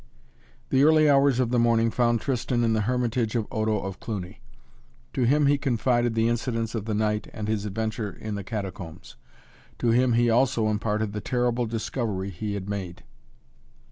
The 0.69 0.81
early 0.83 1.07
hours 1.07 1.39
of 1.39 1.51
the 1.51 1.59
morning 1.59 1.91
found 1.91 2.21
Tristan 2.21 2.63
in 2.63 2.73
the 2.73 2.81
hermitage 2.89 3.35
of 3.35 3.45
Odo 3.51 3.77
of 3.81 3.99
Cluny. 3.99 4.41
To 5.13 5.25
him 5.25 5.45
he 5.45 5.59
confided 5.59 6.15
the 6.15 6.27
incidents 6.27 6.73
of 6.73 6.85
the 6.85 6.95
night 6.95 7.27
and 7.33 7.47
his 7.47 7.65
adventure 7.67 8.11
in 8.11 8.33
the 8.33 8.43
Catacombs. 8.43 9.15
To 9.77 9.89
him 9.91 10.13
he 10.13 10.27
also 10.27 10.69
imparted 10.69 11.13
the 11.13 11.21
terrible 11.21 11.67
discovery 11.67 12.31
he 12.31 12.55
had 12.55 12.67
made. 12.67 13.03